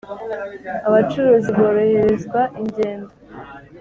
[0.87, 3.13] abucuruzi boroherezwa ingendo